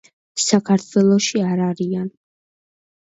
საქართველოში 0.43 1.41
არ 1.49 1.61
არიან. 1.65 2.09